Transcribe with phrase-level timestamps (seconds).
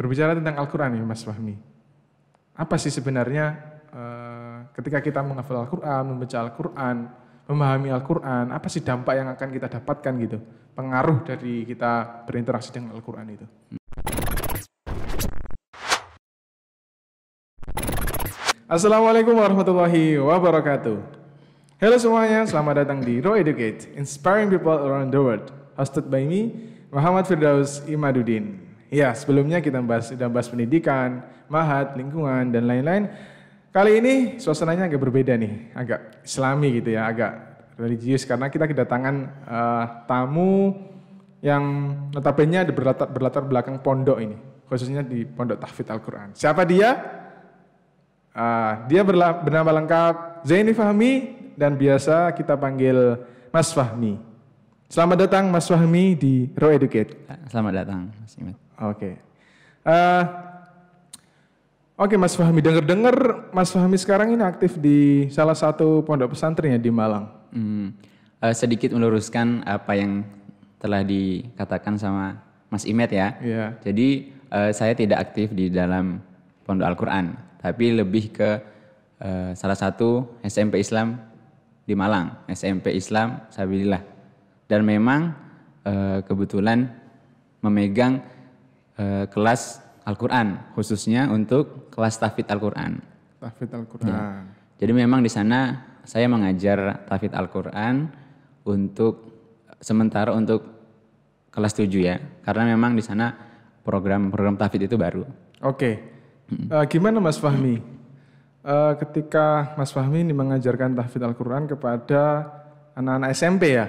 [0.00, 1.60] berbicara tentang Al-Quran nih Mas Fahmi.
[2.56, 3.52] Apa sih sebenarnya
[3.92, 6.96] eh, ketika kita menghafal Al-Quran, membaca Al-Quran,
[7.44, 10.40] memahami Al-Quran, apa sih dampak yang akan kita dapatkan gitu?
[10.72, 13.44] Pengaruh dari kita berinteraksi dengan Al-Quran itu.
[18.64, 20.96] Assalamualaikum warahmatullahi wabarakatuh.
[21.76, 25.52] Halo semuanya, selamat datang di Raw Educate, inspiring people around the world.
[25.76, 26.56] Hosted by me,
[26.88, 28.69] Muhammad Firdaus Imaduddin.
[28.90, 33.06] Ya, sebelumnya kita bahas, sudah bahas pendidikan, mahat, lingkungan, dan lain-lain.
[33.70, 37.32] Kali ini suasananya agak berbeda nih, agak islami gitu ya, agak
[37.78, 39.14] religius karena kita kedatangan
[39.46, 40.74] uh, tamu
[41.38, 44.34] yang notabene berlatar, berlatar belakang pondok ini,
[44.66, 46.28] khususnya di Pondok Tahfidz Al-Quran.
[46.34, 46.98] Siapa dia?
[48.34, 51.12] Uh, dia bernama lengkap Zaini Fahmi
[51.54, 53.22] dan biasa kita panggil
[53.54, 54.18] Mas Fahmi.
[54.90, 57.14] Selamat datang Mas Fahmi di Raw Educate.
[57.46, 58.34] Selamat datang Mas
[58.80, 58.96] Oke.
[58.96, 59.14] Okay.
[59.84, 60.24] Uh, eh,
[62.00, 66.72] Oke okay, Mas Fahmi, dengar-dengar Mas Fahmi sekarang ini aktif di salah satu pondok pesantren
[66.72, 67.28] ya di Malang.
[67.52, 67.92] Hmm,
[68.40, 70.24] uh, sedikit meluruskan apa yang
[70.80, 72.40] telah dikatakan sama
[72.72, 73.36] Mas Imet ya.
[73.44, 73.76] Yeah.
[73.84, 76.24] Jadi uh, saya tidak aktif di dalam
[76.64, 78.50] pondok Al-Quran tapi lebih ke
[79.20, 81.20] uh, salah satu SMP Islam
[81.84, 84.00] di Malang, SMP Islam Sabilillah.
[84.64, 85.36] Dan memang
[85.84, 86.88] uh, kebetulan
[87.60, 88.24] memegang
[89.00, 93.00] uh, kelas Al-Quran, khususnya untuk kelas tafid Al-Quran.
[93.40, 94.12] Tafid Al-Quran.
[94.12, 94.44] Ya.
[94.80, 98.08] Jadi memang di sana saya mengajar tafid Al-Quran
[98.68, 99.28] untuk
[99.80, 100.64] sementara untuk
[101.48, 103.32] kelas 7 ya, karena memang di sana
[103.84, 105.24] program-program tafid itu baru.
[105.64, 106.00] Oke.
[106.50, 107.80] Uh, gimana Mas Fahmi?
[108.60, 112.50] Uh, ketika Mas Fahmi ini mengajarkan tahfidz Al-Quran kepada
[112.92, 113.86] anak-anak SMP ya,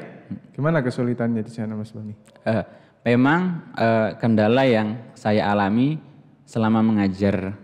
[0.56, 2.16] gimana kesulitannya di sana Mas Fahmi?
[2.46, 2.64] Uh,
[3.02, 5.98] memang uh, kendala yang saya alami
[6.46, 7.56] selama mengajar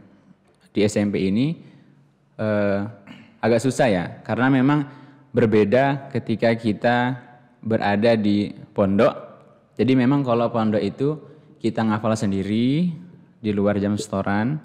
[0.71, 1.57] di SMP ini
[2.37, 2.85] uh,
[3.41, 4.85] agak susah ya, karena memang
[5.33, 6.97] berbeda ketika kita
[7.61, 9.13] berada di pondok.
[9.77, 11.17] Jadi memang kalau pondok itu
[11.61, 12.89] kita ngafal sendiri
[13.37, 14.57] di luar jam setoran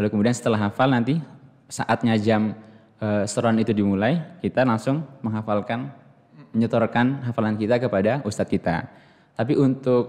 [0.00, 1.20] Lalu kemudian setelah hafal nanti
[1.68, 2.56] saatnya jam
[2.96, 5.92] e, setoran itu dimulai, kita langsung menghafalkan,
[6.56, 8.88] menyetorkan hafalan kita kepada ustadz kita.
[9.40, 10.04] Tapi untuk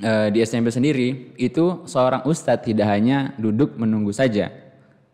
[0.00, 4.48] e, di SMP sendiri itu seorang ustadz tidak hanya duduk menunggu saja,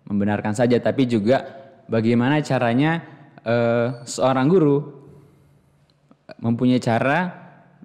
[0.06, 1.42] membenarkan saja, tapi juga
[1.90, 3.02] bagaimana caranya
[3.42, 3.54] e,
[4.06, 4.78] seorang guru
[6.38, 7.34] mempunyai cara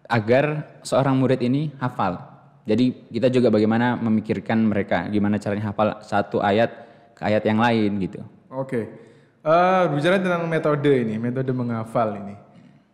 [0.05, 6.41] agar seorang murid ini hafal jadi kita juga bagaimana memikirkan mereka, gimana caranya hafal satu
[6.41, 6.73] ayat
[7.13, 8.25] ke ayat yang lain gitu.
[8.49, 8.89] Oke,
[9.45, 12.33] uh, bicara tentang metode ini, metode menghafal ini.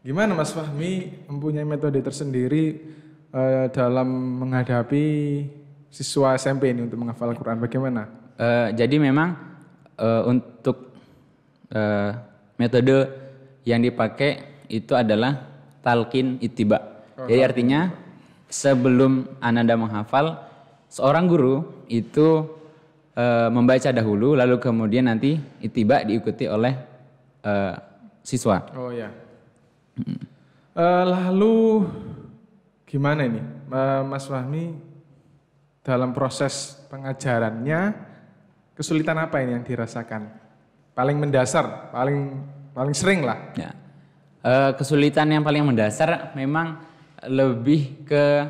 [0.02, 2.82] Gimana Mas Fahmi mempunyai metode tersendiri
[3.30, 5.06] uh, dalam menghadapi
[5.94, 7.62] siswa SMP ini untuk menghafal Al-Quran?
[7.62, 8.10] Bagaimana?
[8.34, 9.38] Uh, jadi memang
[10.02, 10.98] uh, untuk
[11.70, 12.18] uh,
[12.58, 13.14] metode
[13.62, 15.38] yang dipakai itu adalah
[15.86, 16.82] talkin itiba.
[17.22, 17.94] Oh, jadi artinya
[18.50, 20.42] sebelum Ananda menghafal,
[20.90, 22.48] seorang guru itu
[23.14, 26.74] e, membaca dahulu, lalu kemudian nanti itiba diikuti oleh
[27.44, 27.54] e,
[28.26, 28.66] siswa.
[28.74, 29.12] Oh ya.
[30.72, 31.88] E, lalu
[32.88, 33.42] gimana ini,
[34.08, 34.76] Mas Fahmi
[35.82, 37.96] dalam proses pengajarannya
[38.78, 40.32] kesulitan apa ini yang dirasakan?
[40.96, 42.20] Paling mendasar, paling
[42.72, 43.40] paling sering lah.
[43.56, 43.72] Ya.
[44.42, 46.80] E, kesulitan yang paling mendasar memang
[47.28, 48.48] lebih ke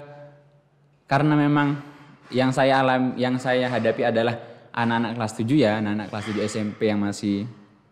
[1.10, 1.76] karena memang
[2.32, 4.40] yang saya alam yang saya hadapi adalah
[4.72, 7.44] anak-anak kelas 7 ya, anak-anak kelas 7 SMP yang masih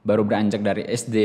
[0.04, 1.16] baru beranjak dari SD.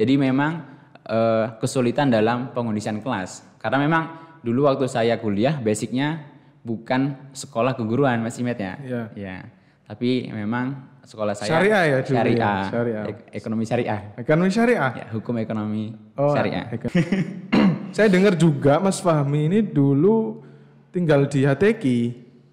[0.00, 0.73] Jadi memang
[1.08, 3.44] eh, kesulitan dalam pengondisian kelas.
[3.60, 4.02] Karena memang
[4.44, 6.24] dulu waktu saya kuliah basicnya
[6.64, 8.74] bukan sekolah keguruan Mas Imet ya.
[8.80, 9.02] Iya.
[9.16, 9.36] Ya.
[9.84, 13.04] Tapi memang sekolah saya syariah ya dulu syariah, ya, syariah.
[13.04, 14.00] Ek ekonomi syariah.
[14.16, 14.92] Ekonomi syariah.
[14.96, 16.64] Ya, hukum ekonomi oh, syariah.
[17.94, 20.42] Saya dengar juga Mas Fahmi ini dulu
[20.90, 21.84] tinggal di HTQ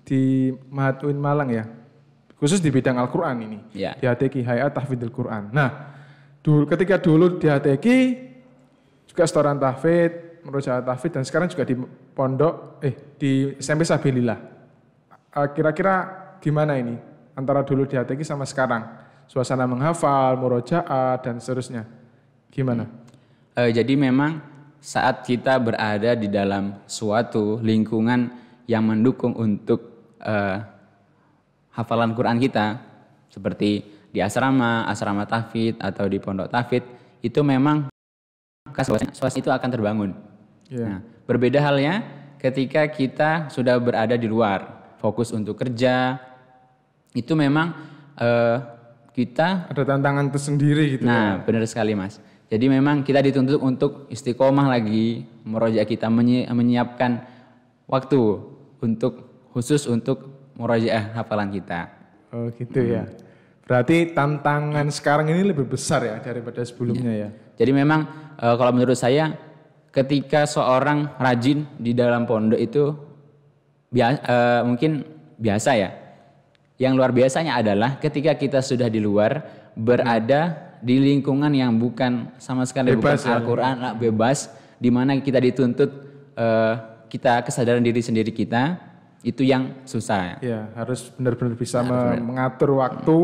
[0.06, 1.66] di Mahatwin Malang ya.
[2.38, 3.58] Khusus di bidang Al-Qur'an ini.
[3.74, 3.98] Ya.
[3.98, 5.50] Di HTQ Hayat Tahfidzul Quran.
[5.50, 5.98] Nah,
[6.46, 7.86] dulu ketika dulu di HTQ
[9.12, 11.76] juga setoran tahfidz, merujaah tahfidz dan sekarang juga di
[12.16, 14.40] pondok eh di SMP Sabilillah.
[15.36, 15.96] Ah, kira-kira
[16.40, 16.96] gimana ini
[17.36, 18.88] antara dulu di HTQ sama sekarang?
[19.28, 21.88] Suasana menghafal, murojaah dan seterusnya.
[22.52, 22.88] Gimana?
[23.56, 24.44] Uh, jadi memang
[24.80, 28.32] saat kita berada di dalam suatu lingkungan
[28.68, 30.60] yang mendukung untuk uh,
[31.72, 32.80] hafalan Quran kita
[33.32, 36.84] seperti di asrama, asrama tafid atau di pondok tafid
[37.24, 37.91] itu memang
[38.80, 40.12] suasana itu akan terbangun.
[40.72, 40.88] Yeah.
[40.88, 40.98] Nah,
[41.28, 42.04] berbeda halnya
[42.40, 46.18] ketika kita sudah berada di luar fokus untuk kerja
[47.12, 47.76] itu memang
[48.18, 48.58] eh,
[49.12, 51.04] kita Ada tantangan tersendiri gitu.
[51.04, 52.24] Nah, benar sekali Mas.
[52.52, 57.24] Jadi memang kita dituntut untuk istiqomah lagi merojak kita menyi- menyiapkan
[57.88, 58.20] waktu
[58.84, 61.92] untuk khusus untuk murojaah hafalan kita.
[62.32, 63.08] Oh gitu ya.
[63.68, 67.30] Berarti tantangan sekarang ini lebih besar ya daripada sebelumnya ya.
[67.56, 69.38] Jadi memang eh, kalau menurut saya
[69.92, 72.96] ketika seorang rajin di dalam pondok itu
[73.88, 75.06] bia- eh, mungkin
[75.38, 75.90] biasa ya.
[76.76, 79.46] Yang luar biasanya adalah ketika kita sudah di luar
[79.78, 83.38] berada di lingkungan yang bukan sama sekali Bebas bukan ya.
[83.38, 85.92] Al-Qur'an, ah, bebas di mana kita dituntut
[86.34, 86.74] eh,
[87.06, 88.80] kita kesadaran diri sendiri kita
[89.22, 90.42] itu yang susah.
[90.42, 93.20] Ya, harus benar-benar bisa me- mengatur waktu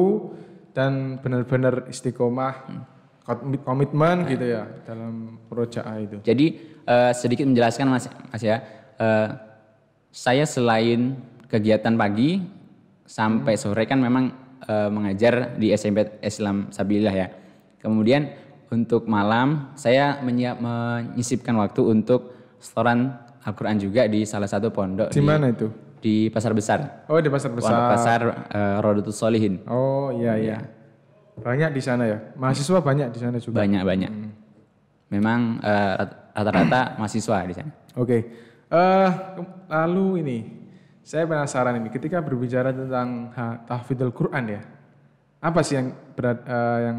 [0.78, 2.86] dan benar-benar istiqomah, komit-
[3.36, 6.18] komitmen gitu ya dalam projaah itu.
[6.24, 6.48] Jadi
[6.88, 8.64] eh, sedikit menjelaskan mas, mas ya,
[8.96, 9.28] eh,
[10.10, 11.20] saya selain
[11.52, 12.40] kegiatan pagi
[13.04, 14.32] sampai sore kan memang
[14.64, 17.28] eh, mengajar di SMP Islam Sabilillah ya.
[17.84, 18.32] Kemudian
[18.72, 23.16] untuk malam saya menyiap, menyisipkan waktu untuk setoran
[23.48, 25.72] Al-Quran juga di salah satu pondok Di mana itu?
[25.98, 27.74] di pasar besar, Oh di pasar besar.
[27.92, 28.20] pasar
[28.54, 29.66] eh, Rodatus Solihin.
[29.68, 30.58] Oh iya iya.
[31.38, 32.18] Banyak di sana ya.
[32.36, 33.62] Mahasiswa banyak di sana juga.
[33.62, 34.12] Banyak banyak.
[35.08, 37.72] Memang eh, rat- rata-rata mahasiswa di sana.
[37.96, 38.18] Oke.
[38.68, 40.38] Eh ke- lalu ini
[41.02, 43.32] saya penasaran ini ketika berbicara tentang
[43.64, 44.62] tahfidzul Quran ya.
[45.40, 46.98] Apa sih yang berat, eh, yang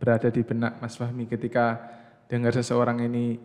[0.00, 1.78] berada di benak Mas Fahmi ketika
[2.26, 3.38] dengar seseorang ini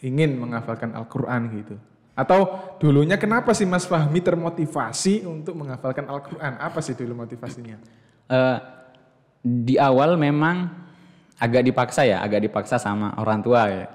[0.00, 1.76] ingin menghafalkan Al-Qur'an gitu?
[2.14, 2.46] Atau
[2.78, 6.56] dulunya kenapa sih Mas Fahmi termotivasi untuk menghafalkan Al-Qur'an?
[6.56, 7.76] Apa sih dulu motivasinya?
[8.30, 8.58] Eh,
[9.44, 10.72] di awal memang
[11.36, 13.86] agak dipaksa ya, agak dipaksa sama orang tua ya.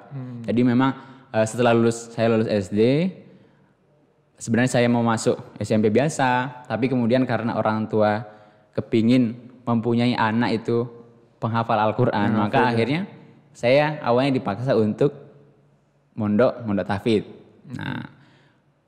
[0.46, 0.94] Jadi memang
[1.34, 3.10] eh, setelah lulus saya lulus SD,
[4.38, 8.22] sebenarnya saya mau masuk SMP biasa, tapi kemudian karena orang tua
[8.78, 9.34] kepingin
[9.66, 10.86] mempunyai anak itu
[11.42, 13.10] penghafal Al-Quran, maka akhirnya
[13.58, 15.12] saya awalnya dipaksa untuk
[16.14, 17.26] mondok, mondok tafid.
[17.74, 18.06] Nah,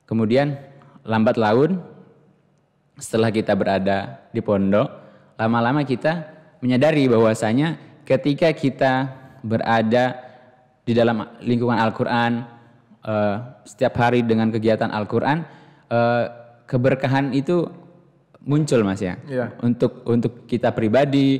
[0.05, 0.57] kemudian
[1.01, 1.81] lambat laun
[3.01, 4.87] setelah kita berada di pondok,
[5.39, 7.75] lama-lama kita menyadari bahwasanya
[8.05, 8.93] ketika kita
[9.41, 10.17] berada
[10.81, 12.45] di dalam lingkungan Al-Quran,
[13.01, 13.35] eh,
[13.65, 15.45] setiap hari dengan kegiatan Al-Quran,
[15.89, 16.23] eh,
[16.65, 17.65] keberkahan itu
[18.41, 19.53] muncul mas ya, Iya.
[19.61, 21.37] untuk untuk kita pribadi,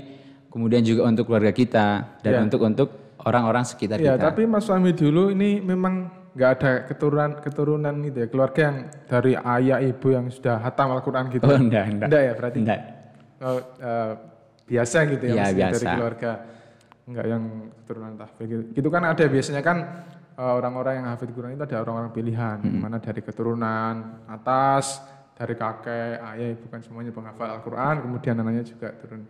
[0.53, 2.89] kemudian juga untuk keluarga kita dan untuk untuk
[3.25, 4.29] orang-orang sekitar Ya, kita.
[4.29, 9.33] tapi Mas Fahmi dulu ini memang nggak ada keturunan keturunan gitu ya, keluarga yang dari
[9.35, 11.43] ayah ibu yang sudah hatam Al-Qur'an gitu.
[11.43, 12.07] Oh enggak, enggak.
[12.09, 12.57] Enggak ya berarti.
[12.61, 12.79] Enggak.
[13.41, 14.13] Oh, eh,
[14.71, 15.91] biasa gitu ya, Iya, maksudnya dari biasa.
[15.91, 16.31] keluarga.
[17.01, 17.43] Enggak yang
[17.75, 18.63] keturunan tahfidz gitu.
[18.71, 19.77] Gitu kan ada biasanya kan
[20.31, 22.79] eh, orang-orang yang hafid Quran itu ada orang-orang pilihan, Hmm.
[22.79, 23.93] mana dari keturunan
[24.25, 25.03] atas,
[25.35, 29.27] dari kakek, ayah, ibu kan semuanya penghafal Al-Qur'an, kemudian anaknya juga turun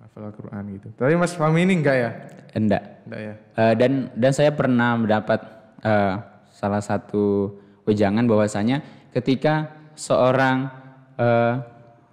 [0.00, 0.88] hafal Al-Qur'an gitu.
[0.90, 2.10] Tapi Mas Fahmi ini enggak ya?
[2.52, 2.82] Enggak.
[3.06, 3.34] Enggak ya?
[3.56, 5.40] Eh, dan dan saya pernah mendapat
[5.80, 6.14] eh,
[6.50, 7.56] salah satu
[7.86, 8.82] wejangan bahwasanya
[9.12, 10.66] ketika seorang
[11.14, 11.54] eh,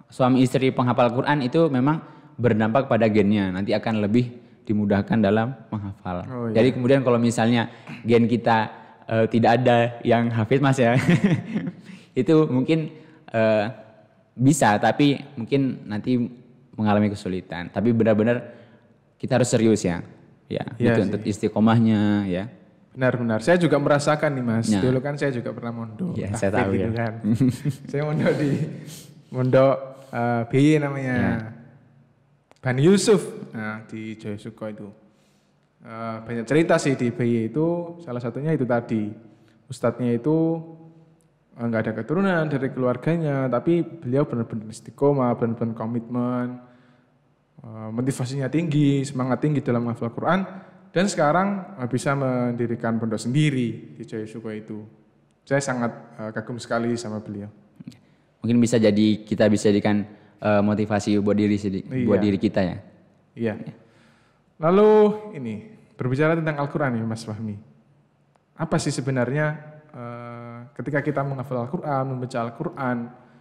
[0.08, 2.00] suami istri penghafal Quran itu memang
[2.38, 4.30] berdampak pada gennya nanti akan lebih
[4.62, 6.16] dimudahkan dalam menghafal.
[6.28, 6.62] Oh, iya.
[6.62, 7.72] Jadi kemudian kalau misalnya
[8.06, 8.70] gen kita
[9.10, 9.76] eh, tidak ada
[10.06, 10.94] yang hafiz mas ya,
[12.20, 12.94] itu mungkin
[13.32, 13.64] eh,
[14.38, 16.20] bisa tapi mungkin nanti
[16.78, 17.74] mengalami kesulitan.
[17.74, 18.54] Tapi benar-benar
[19.18, 20.04] kita harus serius ya,
[20.46, 22.44] ya Iya itu untuk istiqomahnya ya.
[22.94, 23.42] Benar-benar.
[23.42, 24.66] Saya juga merasakan nih mas.
[24.70, 24.78] Ya.
[24.84, 26.14] Dulu kan saya juga pernah mondok.
[26.14, 26.94] Ya, saya tahu gitu ya.
[26.94, 27.12] kan.
[27.90, 28.50] saya mondok di
[29.32, 29.76] mondok
[30.12, 31.14] eh, BY namanya.
[31.16, 31.57] Ya.
[32.58, 33.22] Bani Yusuf.
[33.54, 34.88] Nah di Joyosuko itu.
[35.78, 37.98] Eh, banyak cerita sih di BY itu.
[38.02, 39.14] Salah satunya itu tadi.
[39.70, 40.58] Ustadznya itu
[41.54, 43.46] eh, nggak ada keturunan dari keluarganya.
[43.46, 46.46] Tapi beliau benar-benar istiqomah, benar-benar komitmen.
[47.62, 50.42] Eh, motivasinya tinggi, semangat tinggi dalam menghafal Quran
[50.90, 54.82] dan sekarang bisa mendirikan pondok sendiri di Jayasuko itu.
[55.46, 55.92] Saya sangat
[56.36, 57.48] kagum sekali sama beliau.
[58.44, 60.04] Mungkin bisa jadi kita bisa jadikan
[60.38, 62.06] eh, motivasi buat diri sedi- Iya.
[62.06, 62.76] buat diri kita ya.
[63.34, 63.54] Iya.
[64.58, 64.90] Lalu
[65.38, 65.54] ini
[65.94, 67.54] berbicara tentang Al-Quran nih Mas Fahmi.
[68.58, 69.54] Apa sih sebenarnya
[69.88, 72.96] eh, ketika kita menghafal Al-Quran, membaca Al-Quran,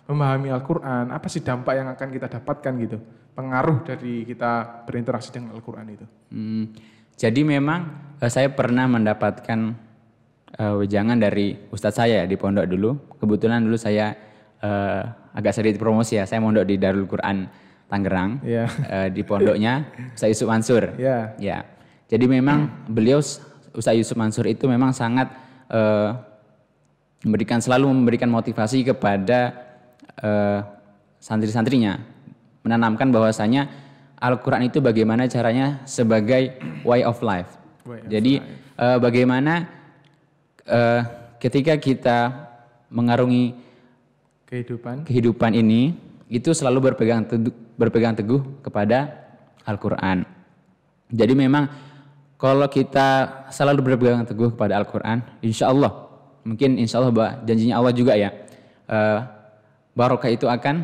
[0.08, 2.98] memahami Al-Quran, apa sih dampak yang akan kita dapatkan gitu?
[3.34, 6.06] Pengaruh dari kita berinteraksi dengan Al-Quran itu.
[6.34, 6.66] Hmm,
[7.18, 7.82] jadi memang
[8.18, 9.60] eh, saya pernah mendapatkan
[10.54, 12.90] eh, wejangan dari ustadz saya di pondok dulu.
[13.18, 14.14] Kebetulan dulu saya
[14.62, 15.04] eh,
[15.38, 16.26] agak sedikit promosi ya.
[16.26, 17.46] Saya mondok di Darul Quran
[17.88, 18.44] Tangerang.
[18.44, 18.66] Iya.
[18.68, 20.98] Eh, di pondoknya Ustaz Yusuf Mansur.
[21.00, 21.34] Ya.
[21.40, 21.64] Ya.
[22.08, 25.32] Jadi memang beliau Ustaz Yusuf Mansur itu memang sangat
[25.72, 26.10] eh,
[27.26, 29.56] memberikan selalu memberikan motivasi kepada
[30.22, 30.60] eh,
[31.18, 32.00] santri-santrinya
[32.62, 33.68] menanamkan bahwasanya
[34.18, 37.54] Al-Qur'an itu bagaimana caranya sebagai way of life.
[37.86, 38.34] Way of Jadi
[38.78, 39.70] eh, bagaimana
[40.66, 41.02] eh,
[41.38, 42.50] ketika kita
[42.90, 43.67] mengarungi
[44.48, 45.04] Kehidupan.
[45.04, 45.92] kehidupan ini
[46.32, 49.28] itu selalu berpegang teguh, berpegang teguh kepada
[49.68, 50.24] Al-Qur'an.
[51.12, 51.68] Jadi memang
[52.40, 56.08] kalau kita selalu berpegang teguh kepada Al-Qur'an, insya Allah
[56.48, 58.32] mungkin insya Allah janjinya Allah juga ya,
[58.88, 59.20] eh,
[59.92, 60.76] barokah itu akan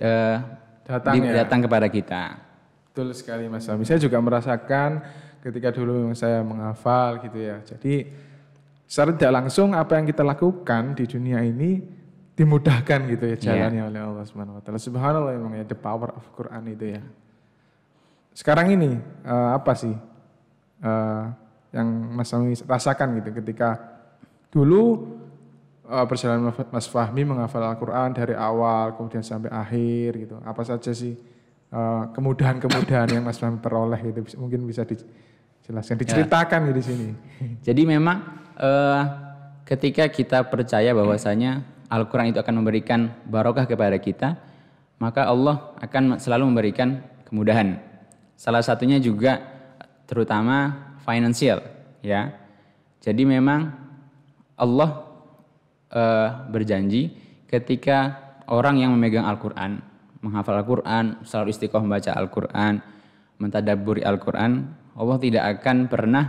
[0.00, 0.36] eh,
[0.84, 1.44] Datang di- ya.
[1.44, 2.22] datang kepada kita.
[2.92, 3.84] Betul sekali Mas Fahmi.
[3.84, 5.04] Saya juga merasakan
[5.40, 7.60] ketika dulu saya menghafal gitu ya.
[7.64, 8.08] Jadi
[8.94, 11.82] secara tidak langsung apa yang kita lakukan di dunia ini
[12.38, 14.78] dimudahkan gitu ya jalannya oleh Allah Subhanahu wa taala.
[14.78, 17.02] Subhanallah memang ya the power of Quran itu ya.
[18.30, 18.94] Sekarang ini
[19.26, 19.90] eh, apa sih
[20.78, 21.22] eh,
[21.74, 23.82] yang Mas Fahmi rasakan gitu ketika
[24.54, 25.10] dulu
[25.90, 30.38] eh, perjalanan Mas Fahmi menghafal Al-Quran dari awal kemudian sampai akhir gitu.
[30.46, 31.18] Apa saja sih
[31.74, 37.08] eh, kemudahan-kemudahan yang Mas Fahmi peroleh gitu mungkin bisa dijelaskan, diceritakan gitu di sini.
[37.66, 39.02] Jadi memang eh,
[39.64, 44.40] ketika kita percaya bahwasanya Al-Quran itu akan memberikan barokah kepada kita,
[44.98, 47.78] maka Allah akan selalu memberikan kemudahan.
[48.34, 49.40] Salah satunya juga
[50.08, 51.62] terutama financial,
[52.02, 52.34] ya.
[53.04, 53.68] Jadi memang
[54.56, 54.90] Allah
[55.92, 57.14] eh, berjanji
[57.46, 58.16] ketika
[58.48, 59.80] orang yang memegang Al-Quran,
[60.24, 62.80] menghafal Al-Quran, selalu istiqomah membaca Al-Quran,
[63.38, 64.52] mentadaburi Al-Quran,
[64.94, 66.24] Allah tidak akan pernah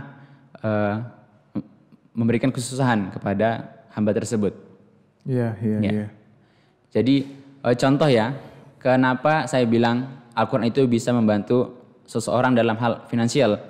[0.60, 0.96] eh,
[2.16, 4.56] memberikan kesusahan kepada hamba tersebut.
[5.28, 5.90] Iya, iya, Ya.
[5.92, 6.06] iya.
[6.90, 7.16] Jadi
[7.60, 8.32] eh, contoh ya,
[8.80, 11.76] kenapa saya bilang Al-Quran itu bisa membantu
[12.08, 13.60] seseorang dalam hal finansial.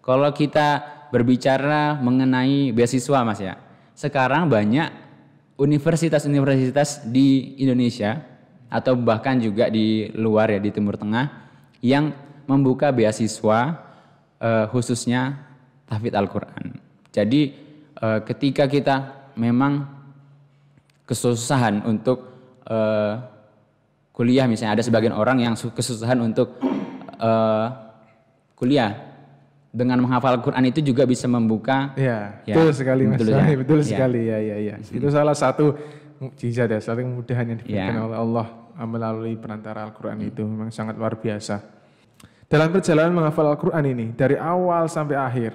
[0.00, 0.80] Kalau kita
[1.12, 3.60] berbicara mengenai beasiswa mas ya,
[3.92, 4.88] sekarang banyak
[5.60, 8.16] universitas-universitas di Indonesia
[8.72, 11.26] atau bahkan juga di luar ya di Timur Tengah
[11.84, 12.14] yang
[12.48, 13.76] membuka beasiswa
[14.40, 15.36] eh, khususnya
[15.90, 16.80] tahfidz Al-Quran.
[17.10, 17.69] Jadi
[18.00, 18.96] eh, ketika kita
[19.34, 19.86] memang
[21.04, 22.30] kesusahan untuk
[22.66, 23.14] eh,
[24.12, 26.60] kuliah misalnya ada sebagian orang yang su- kesusahan untuk
[27.18, 27.66] eh,
[28.54, 29.08] kuliah
[29.70, 33.44] dengan menghafal Al-Quran itu juga bisa membuka Iya, Ya, betul sekali Mas betul ya.
[33.54, 33.86] Betul Ya.
[33.86, 34.74] sekali ya, ya, ya.
[34.82, 35.78] Itu salah satu
[36.18, 38.02] mukjizat ya, saling kemudahan yang diberikan Ya.
[38.02, 38.46] oleh Allah
[38.80, 41.62] melalui perantara Al-Quran itu memang sangat luar biasa.
[42.50, 45.54] Dalam perjalanan menghafal Al-Quran ini, dari awal sampai akhir,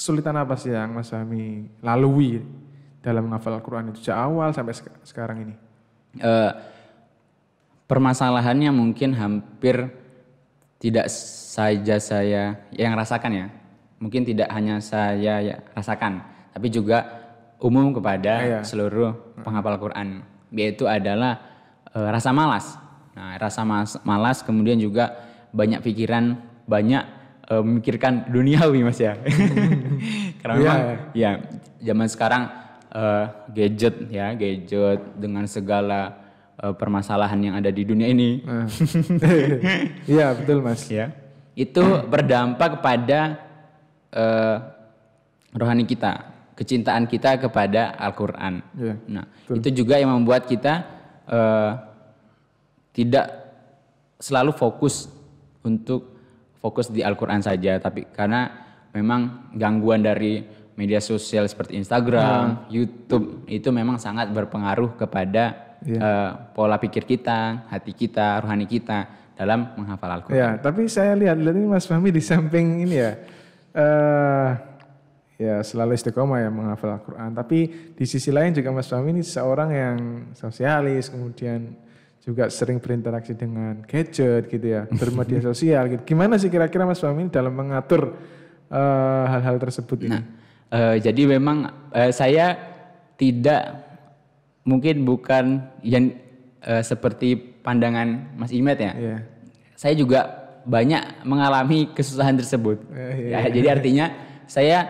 [0.00, 2.40] kesulitan apa sih yang Mas Fahmi lalui
[3.04, 5.54] dalam menghafal Al-Quran itu sejak awal sampai sek- sekarang ini?
[6.16, 6.52] Eh,
[7.84, 9.92] permasalahannya mungkin hampir
[10.80, 13.46] tidak saja saya yang rasakan ya.
[14.00, 16.24] Mungkin tidak hanya saya ya rasakan,
[16.56, 17.04] tapi juga
[17.60, 18.60] umum kepada Iya.
[18.64, 20.24] seluruh penghafal Quran.
[20.48, 21.44] Yaitu adalah
[21.92, 22.80] eh, rasa malas.
[23.12, 23.60] Nah, rasa
[24.00, 25.12] malas kemudian juga
[25.52, 27.04] banyak pikiran, banyak
[27.50, 29.18] eh, memikirkan duniawi Mas ya.
[30.40, 30.80] Karena memang
[31.12, 31.30] ya
[31.82, 32.42] zaman sekarang
[32.88, 36.16] eh, gadget ya, gadget dengan segala
[36.56, 38.66] eh, permasalahan yang ada di dunia ini Nah.
[40.14, 40.86] Iya betul Mas.
[40.86, 41.10] ya
[41.58, 43.36] itu berdampak kepada
[44.14, 44.56] eh,
[45.52, 50.86] rohani kita kecintaan kita kepada Al-Quran Iya, nah itu juga yang membuat kita
[51.26, 51.72] eh,
[52.94, 53.26] tidak
[54.20, 55.08] selalu fokus
[55.64, 56.19] untuk
[56.60, 58.52] fokus di Al-Quran saja tapi karena
[58.92, 60.44] memang gangguan dari
[60.80, 67.92] media sosial seperti Instagram, YouTube itu memang sangat berpengaruh kepada eh, pola pikir kita, hati
[67.92, 69.04] kita, rohani kita
[69.36, 70.40] dalam menghafal Al-Quran.
[70.40, 73.12] Ya, tapi saya lihat lihat ini Mas Fahmi di samping ini ya,
[73.76, 74.48] eh
[75.40, 77.36] ya selalu istiqomah ya menghafal Al-Quran.
[77.36, 77.58] Tapi
[77.96, 79.96] di sisi lain juga Mas Fahmi ini seorang yang
[80.32, 81.76] sosialis, kemudian
[82.20, 86.02] juga sering berinteraksi dengan gadget gitu ya, bermedia sosial gitu.
[86.14, 88.16] Gimana sih kira-kira Mas Fahmi dalam mengatur
[88.68, 90.12] eh, hal-hal tersebut ini?
[90.12, 90.22] Nah,
[90.68, 92.56] eh, jadi memang eh, saya
[93.16, 93.88] tidak
[94.68, 96.12] mungkin bukan yang
[96.60, 98.92] eh, seperti pandangan Mas Imet ya.
[98.92, 99.16] Iya.
[99.76, 100.20] Saya juga
[100.68, 102.84] banyak mengalami kesusahan tersebut.
[102.92, 104.12] Eh, Ya, jadi artinya
[104.44, 104.84] saya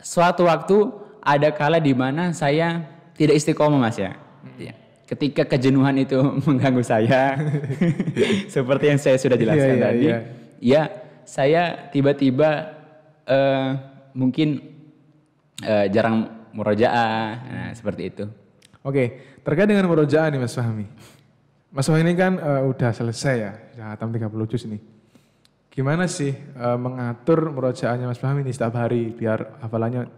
[0.00, 0.88] suatu waktu
[1.20, 4.16] ada kala di mana saya tidak istiqomah Mas ya.
[4.56, 4.72] Ya.
[5.12, 6.16] Ketika kejenuhan itu
[6.48, 7.36] mengganggu saya,
[8.54, 10.18] seperti yang saya sudah jelaskan Iya, iya, tadi, iya.
[10.56, 10.82] ya
[11.28, 12.50] saya tiba-tiba
[13.28, 13.68] eh,
[14.16, 14.56] mungkin
[15.60, 18.24] eh, jarang murojaah, nah, seperti itu.
[18.80, 20.88] Oke, terkait dengan murojaah nih Mas Fahmi.
[21.68, 23.52] Mas Fahmi ini kan eh, udah selesai ya,
[23.92, 24.80] hatam 30 juz nih.
[25.72, 30.08] Gimana sih eh, mengatur murojaahnya Mas Fahmi ini setiap hari biar hafalannya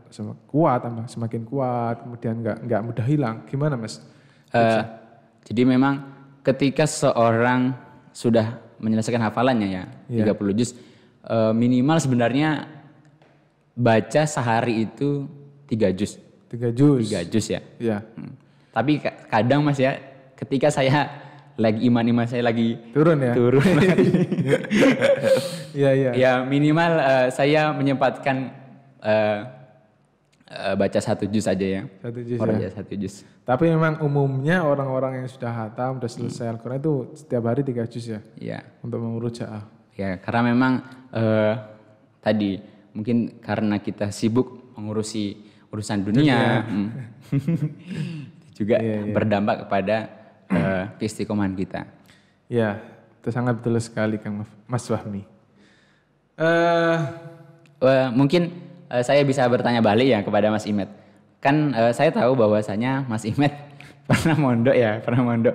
[0.47, 3.37] kuat, tambah semakin kuat, kemudian nggak nggak mudah hilang.
[3.51, 4.14] Gimana Mas?
[4.55, 4.83] Eh,
[5.45, 5.95] jadi memang
[6.41, 7.75] ketika seorang
[8.11, 8.47] sudah
[8.79, 10.31] menyelesaikan hafalannya ya, Iya.
[10.31, 10.71] 30 juz
[11.25, 12.71] eh, minimal sebenarnya
[13.75, 15.27] baca sehari itu
[15.67, 16.23] 3 juz.
[16.47, 17.11] Tiga juz.
[17.11, 17.61] 3 juz ya.
[17.77, 17.99] Ya.
[18.15, 18.31] Hmm.
[18.71, 19.99] Tapi ka- kadang Mas ya,
[20.35, 21.11] ketika saya
[21.55, 23.31] lagi iman-iman saya lagi Turun ya.
[23.31, 23.63] turun
[25.75, 26.11] Iya iya.
[26.13, 28.51] ya minimal eh, saya menyempatkan
[29.01, 29.39] eh,
[30.47, 31.83] eh, baca satu juz aja ya.
[32.01, 32.69] Satu juz Orang ya.
[32.69, 33.25] ya satu juz.
[33.45, 38.05] Tapi memang umumnya orang-orang yang sudah hatam, sudah selesai Al-Quran itu setiap hari tiga juz
[38.09, 38.59] ya Ya.
[38.81, 39.65] untuk memurojaah.
[39.95, 40.73] Ya, karena memang
[41.13, 41.55] eh,
[42.21, 42.59] tadi
[42.93, 45.39] mungkin karena kita sibuk mengurusi
[45.71, 46.89] urusan dunia, hmm.
[48.59, 48.79] juga
[49.11, 49.97] berdampak kepada
[50.99, 51.83] keistiqomahan kita.
[52.47, 52.79] Ya,
[53.19, 55.27] itu sangat betul sekali Kang Mas Fahmi.
[56.39, 56.99] Eh,
[57.85, 58.49] Eh, mungkin
[58.95, 60.87] eh, saya bisa bertanya balik ya kepada Mas Imet.
[61.43, 63.51] Kan eh, saya tahu bahwasanya Mas Imet
[64.09, 65.55] pernah mondok ya, pernah mondok.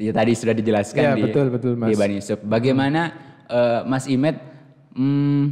[0.00, 1.92] Ya, tadi sudah dijelaskan Ya, di, betul, betul, Mas.
[1.92, 2.38] di Bani Yusuf.
[2.42, 3.12] Bagaimana
[3.46, 4.36] eh, Mas Imet
[4.96, 5.44] mm,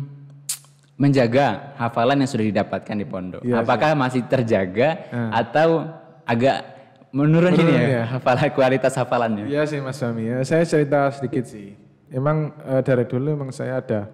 [0.98, 3.40] menjaga hafalan yang sudah didapatkan di pondok?
[3.46, 5.86] Iya, Apakah masih terjaga atau
[6.26, 6.58] agak
[7.14, 8.02] menurun, ini ya, ya.
[8.18, 9.46] hafalan kualitas hafalannya?
[9.46, 10.38] Iya sih Mas Fahmi ya.
[10.42, 11.76] Saya cerita sedikit sih.
[12.08, 14.08] Emang eh, dari dulu emang saya ada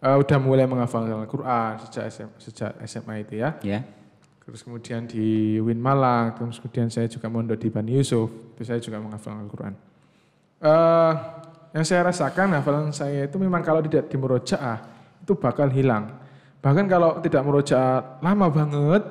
[0.00, 3.56] eh, udah mulai menghafalkan Al-Quran sejak SMA, sejak SMA itu ya.
[3.60, 3.80] Ya.
[4.40, 8.82] Terus kemudian di Win Malang, terus kemudian saya juga mondok di Bani Yusuf, itu saya
[8.82, 9.74] juga menghafalkan Al-Quran.
[10.60, 11.12] Eh,
[11.70, 14.82] yang saya rasakan hafalan saya itu memang kalau tidak dimurojaah
[15.22, 16.18] itu bakal hilang.
[16.60, 19.02] Bahkan kalau tidak murojaah lama banget,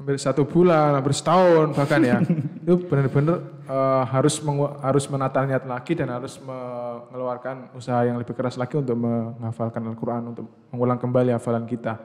[0.00, 2.18] hampir satu bulan, hampir setahun bahkan ya,
[2.62, 4.38] itu benar-benar eh, harus
[4.78, 10.22] harus menata niat lagi dan harus mengeluarkan usaha yang lebih keras lagi untuk menghafalkan Al-Quran,
[10.30, 11.98] untuk mengulang kembali hafalan kita.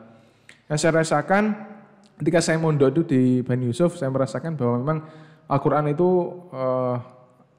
[0.65, 1.53] Yang saya rasakan
[2.17, 4.97] ketika saya mondok itu di Bani Yusuf, saya merasakan bahwa memang
[5.45, 6.09] Al-Quran itu
[6.49, 6.95] eh,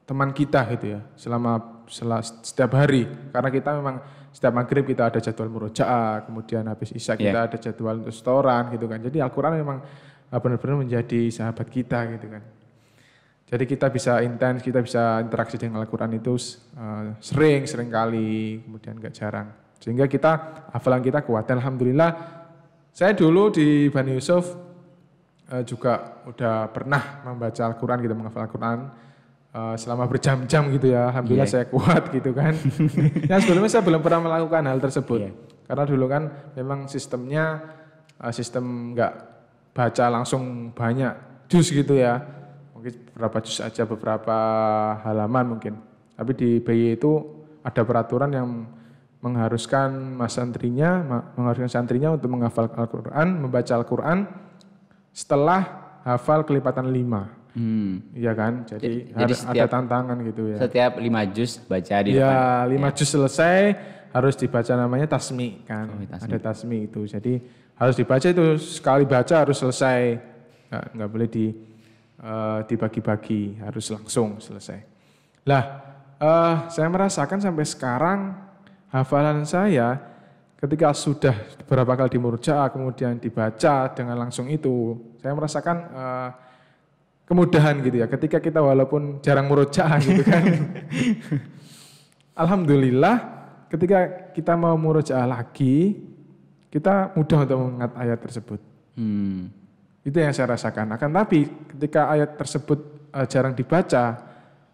[0.03, 3.07] teman kita gitu ya, selama sela- setiap hari.
[3.31, 3.95] Karena kita memang
[4.35, 8.91] setiap maghrib kita ada jadwal murojaah, kemudian habis isya kita ada jadwal untuk setoran gitu
[8.91, 8.99] kan.
[8.99, 9.77] Jadi Al-Quran memang
[10.27, 12.58] eh, benar-benar menjadi sahabat kita gitu kan.
[13.49, 16.37] Jadi kita bisa intens, kita bisa interaksi dengan Al-Quran itu
[16.77, 19.49] eh, sering, sering kali, kemudian nggak jarang.
[19.81, 20.31] Sehingga kita,
[20.69, 21.49] hafalan kita kuat.
[21.49, 22.13] Dan Alhamdulillah,
[22.93, 24.53] saya dulu di Bani Yusuf
[25.49, 28.79] eh, juga udah pernah membaca Al-Quran, gitu, menghafal Al-Quran
[29.49, 31.09] eh, selama berjam-jam gitu ya.
[31.09, 32.53] Alhamdulillah saya kuat gitu kan.
[33.33, 35.19] Yang sebelumnya saya belum pernah melakukan hal tersebut.
[35.65, 37.65] Karena dulu kan memang sistemnya
[38.21, 39.13] eh, sistem nggak
[39.73, 42.38] baca langsung banyak jus gitu ya.
[42.79, 44.37] Mungkin beberapa jus aja beberapa
[45.03, 45.75] halaman mungkin.
[46.15, 47.11] Tapi di BY itu
[47.59, 48.47] ada peraturan yang
[49.19, 51.03] mengharuskan mas santrinya,
[51.35, 54.31] mengharuskan santrinya untuk menghafal Al-Quran, membaca Al-Quran
[55.11, 55.61] setelah
[56.07, 57.27] hafal kelipatan lima.
[57.51, 57.99] Hmm.
[58.15, 58.63] Iya kan?
[58.63, 60.57] Jadi, Jadi- ada setiap- tantangan gitu ya.
[60.63, 62.31] Setiap lima juz baca di depan.
[62.31, 63.75] Ya, lima juz selesai
[64.15, 65.91] harus dibaca namanya tasmi kan.
[65.91, 66.23] Oh, tasmi.
[66.31, 67.03] Ada tasmi itu.
[67.03, 67.33] Jadi
[67.75, 70.15] harus dibaca itu sekali baca harus selesai.
[70.71, 71.45] Nggak, nggak boleh di
[72.19, 74.79] eh, dibagi-bagi, harus langsung selesai.
[75.47, 75.63] Lah,
[76.19, 78.19] eh, saya merasakan sampai sekarang
[78.91, 79.97] hafalan saya
[80.59, 86.29] ketika sudah beberapa kali dimurja kemudian dibaca dengan langsung itu, saya merasakan eh,
[87.29, 88.07] kemudahan gitu ya.
[88.09, 90.43] Ketika kita walaupun jarang murojaah gitu kan.
[92.33, 95.95] Alhamdulillah ketika kita mau murojaah lagi,
[96.73, 98.59] kita mudah untuk mengingat ayat tersebut.
[98.97, 99.53] Hmm.
[100.03, 100.95] Itu yang saya rasakan.
[100.95, 104.15] Akan tapi ketika ayat tersebut eh, jarang dibaca,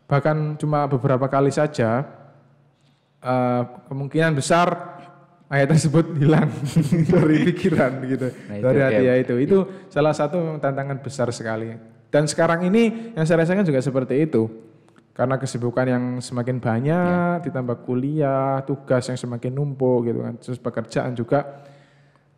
[0.05, 2.05] bahkan cuma beberapa kali saja,
[3.19, 4.95] eh, kemungkinan besar
[5.49, 6.49] ayat tersebut hilang
[7.13, 9.35] dari pikiran gitu, Nah, itu dari hati ya itu.
[9.41, 9.57] Itu
[9.89, 11.73] salah satu tantangan besar sekali.
[12.13, 14.47] Dan sekarang ini yang saya rasakan juga seperti itu.
[15.15, 21.15] Karena kesibukan yang semakin banyak, ditambah kuliah, tugas yang semakin numpuk gitu kan, terus pekerjaan
[21.15, 21.63] juga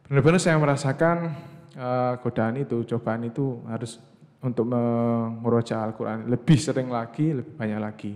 [0.05, 1.33] benar-benar saya merasakan
[1.77, 4.01] eh, godaan itu, cobaan itu harus
[4.41, 8.13] untuk menguroja Al-Quran lebih sering lagi, lebih banyak lagi.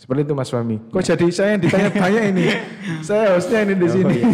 [0.00, 0.80] Seperti itu Mas Fahmi.
[0.88, 2.44] Kok jadi saya yang ditanya banyak ini?
[3.08, 4.18] saya hostnya ini di sini.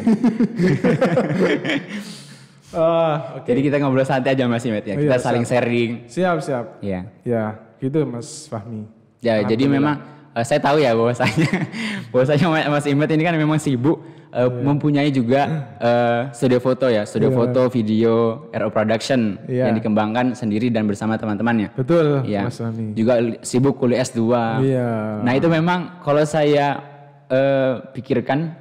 [2.74, 3.46] Ah, oke.
[3.46, 4.98] Jadi kita ngobrol santai aja Mas Imet ya.
[4.98, 5.90] Oh, Kita iya, saling sharing.
[6.10, 6.66] Siap, siap.
[6.82, 7.08] Ya.
[7.22, 8.84] Ya, gitu Mas Fahmi.
[9.22, 10.02] Ya, jadi memang
[10.36, 11.48] eh, saya tahu ya bahwasanya
[12.12, 14.62] bahwasanya Mas Imet ini kan memang sibuk eh, Iya.
[14.62, 15.42] mempunyai juga
[15.80, 19.72] eh, studio foto ya, studio foto, video, RO production Iya.
[19.72, 21.72] yang dikembangkan sendiri dan bersama teman-temannya.
[21.72, 22.44] Betul, Iya.
[22.44, 22.92] Mas Fahmi.
[22.92, 24.20] Juga sibuk kuliah S2.
[24.60, 24.88] Iya.
[25.24, 26.84] Nah, itu memang kalau saya
[27.26, 28.52] eh, pikirkan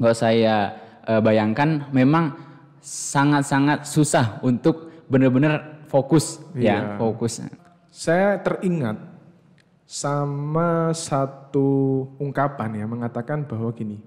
[0.00, 0.72] kalau saya
[1.04, 2.32] eh, bayangkan memang
[2.80, 6.96] sangat-sangat susah untuk benar-benar fokus Iya.
[6.96, 7.44] ya, fokus.
[7.90, 8.96] saya teringat
[9.90, 13.98] sama satu ungkapan yang mengatakan bahwa gini,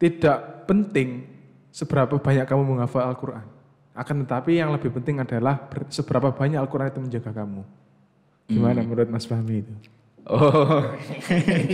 [0.00, 1.28] tidak penting
[1.68, 3.44] seberapa banyak kamu menghafal Al-Quran.
[3.92, 7.60] Akan tetapi yang lebih penting adalah ber- seberapa banyak Al-Quran itu menjaga kamu.
[8.48, 9.74] Gimana menurut Mas Fahmi itu?
[10.22, 10.86] Oh,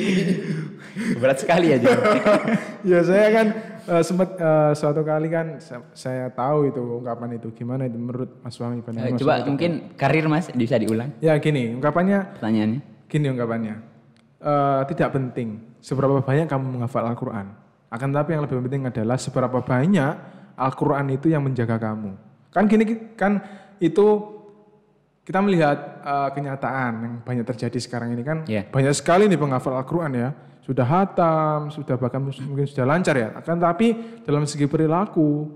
[1.20, 1.98] berat sekali ya Jun.
[2.96, 3.46] ya saya kan
[3.84, 7.52] eh, sempat eh, suatu kali kan sa- saya tahu itu ungkapan itu.
[7.52, 8.56] Gimana itu menurut Mas?
[8.56, 12.80] Eh, Pandangan Mas Coba mungkin karir mas bisa diulang Ya gini, ungkapannya pertanyaannya.
[13.04, 13.74] Gini ungkapannya,
[14.40, 15.48] eh, tidak penting
[15.84, 17.52] seberapa banyak kamu menghafal Al-Quran.
[17.88, 20.12] Akan tapi yang lebih penting adalah seberapa banyak
[20.56, 22.16] Al-Quran itu yang menjaga kamu.
[22.48, 23.44] Kan gini, kan
[23.76, 24.37] itu
[25.28, 28.64] kita melihat eh, kenyataan yang banyak terjadi sekarang ini kan Iya.
[28.72, 30.32] banyak sekali nih penghafal Al-Quran ya.
[30.64, 33.36] Sudah hatam, sudah bahkan mungkin sudah lancar ya.
[33.36, 35.52] Akan tapi dalam segi perilaku,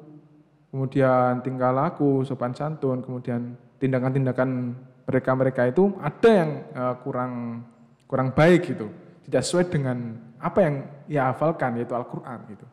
[0.68, 4.76] kemudian tingkah laku, sopan santun, kemudian tindakan-tindakan
[5.08, 7.64] mereka-mereka itu ada yang eh, kurang
[8.04, 8.92] kurang baik gitu,
[9.24, 9.96] tidak sesuai dengan
[10.37, 10.74] apa yang
[11.08, 12.66] ia hafalkan yaitu Al-Quran gitu.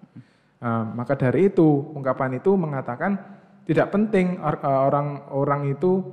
[0.59, 1.63] Eh, maka dari itu
[1.95, 3.15] ungkapan itu mengatakan
[3.63, 6.03] tidak penting or- orang-orang itu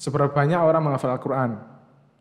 [0.00, 1.60] seberapa banyak orang menghafal Al-Quran,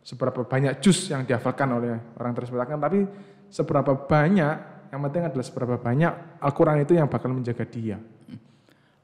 [0.04, 3.08] seberapa banyak juz yang dihafalkan oleh orang tersebut akan tapi
[3.48, 4.54] seberapa banyak
[4.92, 7.96] yang penting adalah seberapa banyak Al-Quran itu yang bakal menjaga dia.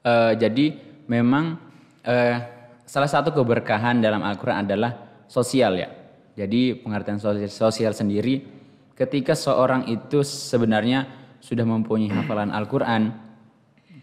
[0.04, 0.66] Eh, jadi
[1.08, 1.56] memang
[2.04, 2.36] eh,
[2.84, 5.88] salah satu keberkahan dalam Al-Quran adalah sosial ya.
[6.36, 8.44] Jadi pengertian sosial, sosial sendiri
[8.92, 11.08] ketika seorang itu sebenarnya
[11.40, 13.14] sudah mempunyai hafalan Al-Quran,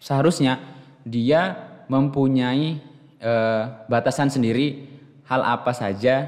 [0.01, 0.57] seharusnya
[1.03, 1.55] dia
[1.91, 2.92] mempunyai
[3.23, 4.83] eh, batasan sendiri
[5.31, 6.27] hal apa saja,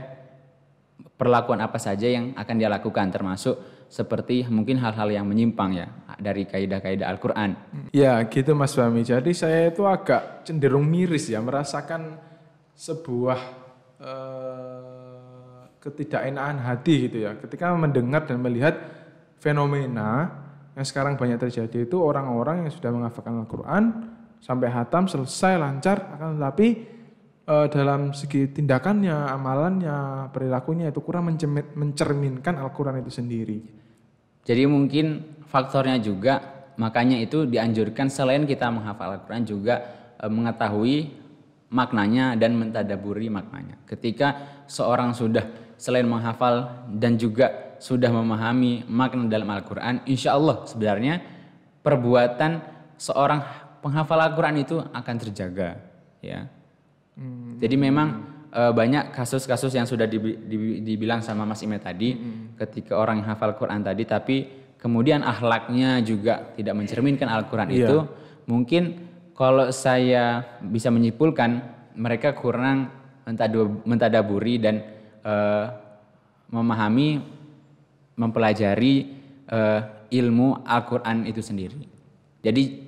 [1.20, 3.60] perlakuan apa saja yang akan dia lakukan termasuk
[3.92, 7.50] seperti mungkin hal-hal yang menyimpang ya dari kaidah-kaidah Al-Quran.
[7.92, 9.04] Ya gitu Mas Fahmi.
[9.04, 12.18] Jadi saya itu agak cenderung miris ya merasakan
[12.76, 13.40] sebuah
[14.00, 17.38] eh, ketidakenaan hati gitu ya.
[17.38, 18.76] Ketika mendengar dan melihat
[19.38, 20.44] fenomena
[20.76, 23.84] yang sekarang banyak terjadi itu orang-orang yang sudah menghafalkan Al-Quran
[24.42, 26.68] sampai hatam selesai lancar akan tetapi
[27.46, 31.32] eh, dalam segi tindakannya, amalannya, perilakunya itu kurang
[31.76, 33.60] mencerminkan Al-Quran itu sendiri.
[34.46, 39.76] Jadi mungkin faktornya juga makanya itu dianjurkan selain kita menghafal Al-Quran juga
[40.22, 40.98] eh, mengetahui
[41.74, 43.82] maknanya dan mentadaburi maknanya.
[43.90, 45.44] Ketika seorang sudah
[45.76, 51.20] selain menghafal dan juga sudah memahami makna dalam Al-Quran, insya Allah sebenarnya
[51.84, 52.64] perbuatan
[52.96, 55.78] seorang penghafal Al-Quran itu akan terjaga.
[56.26, 56.50] Ya.
[57.62, 62.18] Jadi memang eh, banyak kasus-kasus yang sudah dibi- dibi- dibilang sama Mas Ime tadi,
[62.58, 64.36] ketika orang yang hafal Quran tadi, tapi
[64.82, 67.78] kemudian akhlaknya juga tidak mencerminkan Al-Quran Iya.
[67.86, 67.98] itu,
[68.50, 68.84] mungkin
[69.38, 71.62] kalau saya bisa menyimpulkan
[71.94, 72.90] mereka kurang
[73.86, 74.82] mentadaburi dan
[75.22, 75.66] eh,
[76.50, 77.22] memahami,
[78.18, 78.94] mempelajari
[79.46, 81.86] eh, ilmu Al-Quran itu sendiri.
[82.46, 82.85] Jadi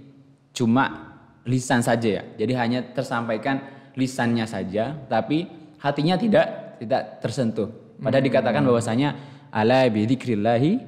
[0.58, 1.14] cuma
[1.46, 2.24] lisan saja ya.
[2.34, 3.62] Jadi hanya tersampaikan
[3.94, 5.46] lisannya saja, tapi
[5.78, 7.70] hatinya tidak tidak tersentuh.
[8.02, 9.10] Padahal dikatakan bahwasanya
[9.54, 10.82] ala bidzikrillahi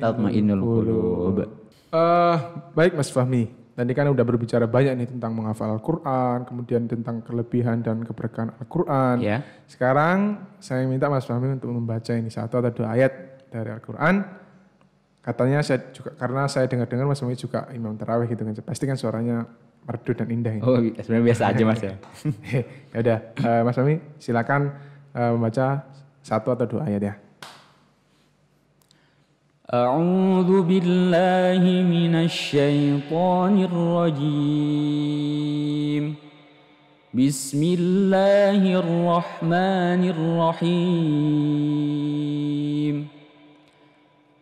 [0.00, 1.38] tatmainnul qulub.
[1.92, 2.36] Eh,
[2.76, 7.80] baik Mas Fahmi, tadi kan udah berbicara banyak nih tentang menghafal Al-Quran, kemudian tentang kelebihan
[7.80, 9.16] dan keberkahan Al-Quran.
[9.24, 9.40] Ya.
[9.64, 13.12] Sekarang saya minta Mas Fahmi untuk membaca ini satu atau dua ayat
[13.48, 14.44] dari Al-Quran.
[15.25, 18.97] Katanya saya juga karena saya dengar-dengar Mas Fahmi juga imam tarawih gitu kan, pasti kan
[18.97, 19.45] suaranya
[19.85, 20.65] merdu dan indah ini.
[20.65, 21.93] Oh, sebenarnya biasa aja Mas ya.
[22.93, 24.73] ya udah, eh, Mas Fahmi silakan
[25.13, 25.85] eh, membaca
[26.25, 27.15] satu atau dua ayat ya.
[29.71, 35.15] أعوذ بالله من الشيطان الرجيم
[37.15, 41.71] بسم الله الرحمن الرحيم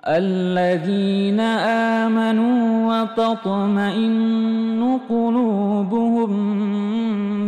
[0.07, 1.40] الذين
[2.01, 6.33] آمنوا وتطمئن قلوبهم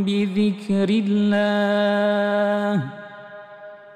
[0.05, 2.83] بذكر الله.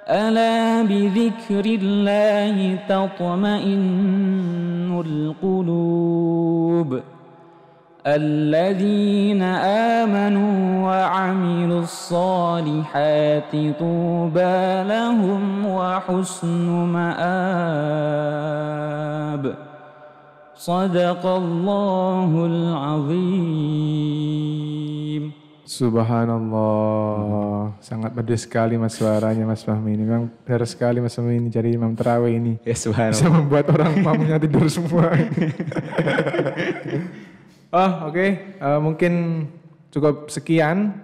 [0.09, 3.81] ألا بذكر الله تطمئن
[5.07, 7.01] القلوب.
[8.06, 9.42] الذين
[9.98, 17.26] آمنوا وعملوا الصالحات طوبى لهم وحسن مآب
[20.56, 24.06] صدق الله العظيم
[25.66, 30.06] Subhanallah, sangat merdu sekali mas suaranya Mas Fahmi ini.
[30.06, 32.62] Memang benar sekali Mas Fahmi ini jadi imam terawih ini.
[32.62, 35.10] Ya Bisa membuat orang mamunya tidur semua.
[37.73, 38.27] oh oke,
[38.61, 39.13] Eh, mungkin
[39.91, 40.95] cukup sekian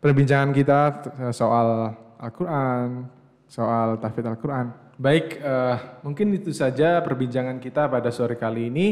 [0.00, 3.08] perbincangan kita t- soal Al-Quran,
[3.48, 4.66] soal tahfidz Al-Quran.
[4.96, 8.86] Baik, eh, mungkin itu saja perbincangan kita pada sore kali ini.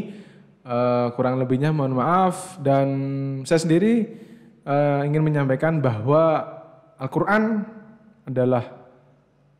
[0.64, 2.88] Eh, kurang lebihnya mohon maaf dan
[3.44, 3.94] saya sendiri
[4.64, 6.40] eh, ingin menyampaikan bahwa
[6.96, 7.68] Al-Quran
[8.24, 8.64] adalah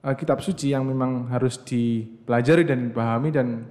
[0.01, 3.69] eh, kitab suci yang memang harus dipelajari dan dipahami dan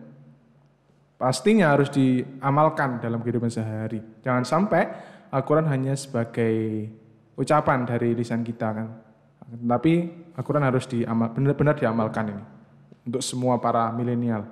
[1.24, 4.04] pastinya harus diamalkan dalam kehidupan sehari.
[4.20, 4.84] Jangan sampai
[5.32, 6.84] Al-Quran hanya sebagai
[7.40, 8.88] ucapan dari lisan kita kan.
[9.48, 12.44] Tapi Al-Quran harus diamal, benar-benar diamalkan ini
[13.08, 14.44] untuk semua para milenial.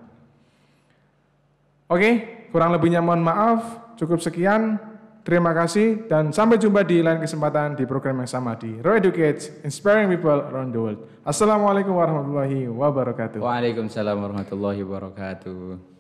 [1.91, 3.91] Oke, kurang lebihnya mohon maaf.
[3.99, 4.79] Cukup sekian.
[5.21, 9.61] Terima kasih dan sampai jumpa di lain kesempatan di program yang sama di Roy Educate,
[9.61, 10.99] Inspiring People Around the World.
[11.21, 13.37] Assalamualaikum warahmatullahi wabarakatuh.
[13.37, 15.90] Waalaikumsalam warahmatullahi wabarakatuh.